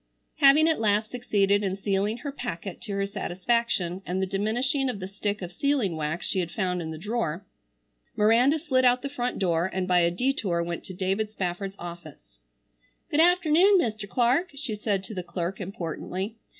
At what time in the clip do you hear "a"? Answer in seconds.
9.99-10.09